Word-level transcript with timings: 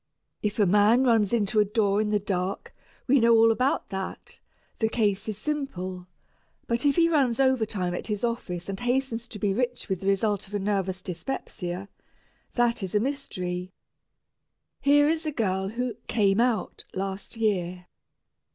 If 0.41 0.57
a 0.57 0.65
man 0.65 1.03
runs 1.03 1.31
into 1.31 1.59
a 1.59 1.63
door 1.63 2.01
in 2.01 2.09
the 2.09 2.17
dark, 2.17 2.73
we 3.05 3.19
know 3.19 3.35
all 3.37 3.51
about 3.51 3.89
that, 3.89 4.39
the 4.79 4.89
case 4.89 5.29
is 5.29 5.37
simple, 5.37 6.07
but 6.65 6.87
if 6.87 6.95
he 6.95 7.07
runs 7.07 7.39
overtime 7.39 7.93
at 7.93 8.07
his 8.07 8.23
office 8.23 8.67
and 8.67 8.79
hastens 8.79 9.27
to 9.27 9.37
be 9.37 9.53
rich 9.53 9.89
with 9.89 9.99
the 9.99 10.07
result 10.07 10.47
of 10.47 10.55
a 10.55 10.59
nervous 10.59 11.03
dyspepsia 11.03 11.87
that 12.55 12.81
is 12.81 12.95
a 12.95 12.99
mystery. 12.99 13.69
Here 14.79 15.07
is 15.07 15.27
a 15.27 15.31
girl 15.31 15.69
who 15.69 15.93
"came 16.07 16.39
out" 16.39 16.83
last 16.95 17.37
year. 17.37 17.85